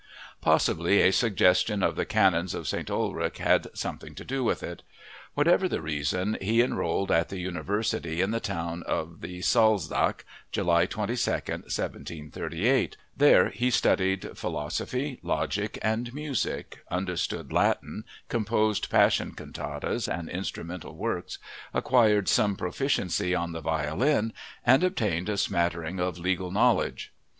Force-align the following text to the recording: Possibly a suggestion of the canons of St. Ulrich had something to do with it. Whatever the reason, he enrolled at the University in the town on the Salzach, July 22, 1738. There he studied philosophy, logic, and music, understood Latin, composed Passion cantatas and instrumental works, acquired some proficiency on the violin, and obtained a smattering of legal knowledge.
Possibly 0.41 0.99
a 1.03 1.11
suggestion 1.11 1.83
of 1.83 1.95
the 1.95 2.07
canons 2.07 2.55
of 2.55 2.67
St. 2.67 2.89
Ulrich 2.89 3.37
had 3.37 3.67
something 3.77 4.15
to 4.15 4.25
do 4.25 4.43
with 4.43 4.63
it. 4.63 4.81
Whatever 5.35 5.69
the 5.69 5.79
reason, 5.79 6.37
he 6.41 6.63
enrolled 6.63 7.11
at 7.11 7.29
the 7.29 7.37
University 7.37 8.19
in 8.19 8.31
the 8.31 8.39
town 8.39 8.83
on 8.89 9.17
the 9.19 9.41
Salzach, 9.41 10.25
July 10.51 10.87
22, 10.87 11.13
1738. 11.31 12.97
There 13.15 13.49
he 13.49 13.69
studied 13.69 14.35
philosophy, 14.35 15.19
logic, 15.21 15.77
and 15.83 16.11
music, 16.15 16.79
understood 16.89 17.53
Latin, 17.53 18.03
composed 18.27 18.89
Passion 18.89 19.33
cantatas 19.33 20.07
and 20.07 20.27
instrumental 20.29 20.95
works, 20.95 21.37
acquired 21.75 22.27
some 22.27 22.55
proficiency 22.55 23.35
on 23.35 23.51
the 23.51 23.61
violin, 23.61 24.33
and 24.65 24.83
obtained 24.83 25.29
a 25.29 25.37
smattering 25.37 25.99
of 25.99 26.17
legal 26.17 26.49
knowledge. 26.49 27.13